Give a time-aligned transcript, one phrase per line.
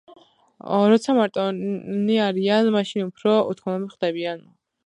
[0.93, 4.47] როცა მარტონი არიან, მაშინ უფრო უთქმელნი ხდებიან